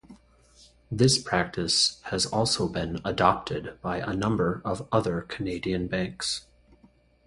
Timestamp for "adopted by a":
3.05-4.15